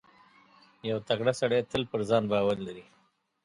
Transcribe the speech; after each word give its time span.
•یو 0.89 0.97
تکړه 1.07 1.33
سړی 1.41 1.59
تل 1.71 1.83
پر 1.91 2.01
ځان 2.09 2.23
باور 2.31 2.57
لري. 2.67 2.85